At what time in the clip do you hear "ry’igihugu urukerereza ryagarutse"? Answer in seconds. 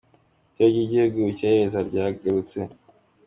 0.85-2.59